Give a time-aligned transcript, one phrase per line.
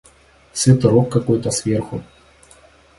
[0.53, 2.01] Свитерок какой-то, сверху.